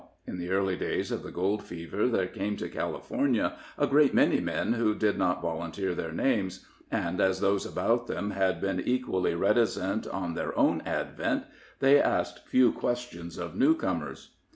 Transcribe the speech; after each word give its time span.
In 0.25 0.39
the 0.39 0.49
early 0.49 0.75
days 0.75 1.11
of 1.11 1.21
the 1.21 1.31
gold 1.31 1.61
fever 1.61 2.07
there 2.07 2.25
came 2.25 2.57
to 2.57 2.67
California 2.69 3.55
a 3.77 3.85
great 3.85 4.15
many 4.15 4.39
men 4.39 4.73
who 4.73 4.95
did 4.95 5.15
not 5.15 5.43
volunteer 5.43 5.93
their 5.93 6.11
names, 6.11 6.65
and 6.89 7.21
as 7.21 7.39
those 7.39 7.67
about 7.67 8.07
them 8.07 8.31
had 8.31 8.59
been 8.59 8.79
equally 8.79 9.35
reticent 9.35 10.07
on 10.07 10.33
their 10.33 10.57
own 10.57 10.81
advent, 10.87 11.43
they 11.81 12.01
asked 12.01 12.47
few 12.47 12.71
questions 12.71 13.37
of 13.37 13.55
newcomers. 13.55 14.33